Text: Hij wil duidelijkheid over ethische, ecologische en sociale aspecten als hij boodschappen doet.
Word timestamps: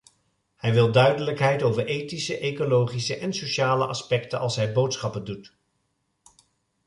Hij 0.55 0.73
wil 0.73 0.91
duidelijkheid 0.91 1.63
over 1.63 1.85
ethische, 1.85 2.37
ecologische 2.37 3.17
en 3.17 3.33
sociale 3.33 3.85
aspecten 3.87 4.39
als 4.39 4.55
hij 4.55 4.73
boodschappen 4.73 5.23
doet. 5.25 5.55